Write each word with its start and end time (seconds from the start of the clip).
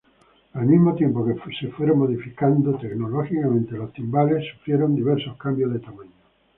Al 0.53 0.65
mismo 0.65 0.95
tiempo 0.95 1.23
que 1.23 1.35
fueron 1.69 1.99
modificándose 1.99 2.87
tecnológicamente, 2.87 3.77
los 3.77 3.93
timbales 3.93 4.43
sufrieron 4.51 4.95
diversos 4.95 5.37
cambios 5.37 5.71
de 5.73 5.79
tamaño. 5.79 6.13